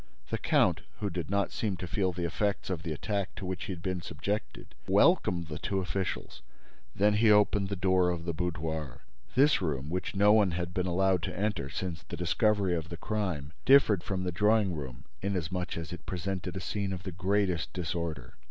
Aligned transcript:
The 0.31 0.39
count, 0.39 0.81
who 0.99 1.11
did 1.11 1.29
not 1.29 1.51
seem 1.51 1.77
to 1.77 1.85
feel 1.85 2.11
the 2.11 2.25
effects 2.25 2.71
of 2.71 2.81
the 2.81 2.91
attack 2.91 3.35
to 3.35 3.45
which 3.45 3.65
he 3.65 3.71
had 3.71 3.83
been 3.83 4.01
subjected, 4.01 4.73
welcomed 4.87 5.45
the 5.45 5.59
two 5.59 5.77
officials. 5.77 6.41
Then 6.95 7.13
he 7.13 7.29
opened 7.29 7.69
the 7.69 7.75
door 7.75 8.09
of 8.09 8.25
the 8.25 8.33
boudoir. 8.33 9.01
This 9.35 9.61
room, 9.61 9.91
which 9.91 10.15
no 10.15 10.33
one 10.33 10.53
had 10.53 10.73
been 10.73 10.87
allowed 10.87 11.21
to 11.21 11.39
enter 11.39 11.69
since 11.69 12.01
the 12.01 12.17
discovery 12.17 12.73
of 12.75 12.89
the 12.89 12.97
crime, 12.97 13.53
differed 13.63 14.03
from 14.03 14.23
the 14.23 14.31
drawing 14.31 14.73
room 14.73 15.05
inasmuch 15.21 15.77
as 15.77 15.93
it 15.93 16.07
presented 16.07 16.57
a 16.57 16.61
scene 16.61 16.93
of 16.93 17.03
the 17.03 17.11
greatest 17.11 17.71
disorder. 17.71 18.37